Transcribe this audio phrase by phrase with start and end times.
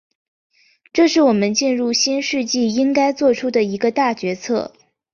[0.93, 4.73] 这是我们进入新世纪应该作出的一个大决策。